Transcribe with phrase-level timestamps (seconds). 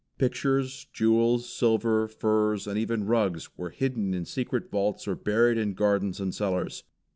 [0.17, 5.75] Pictures, jewels, silver, furs and even rugs were hidden in secret vaults or buried in
[5.75, 6.83] gardens and cellars.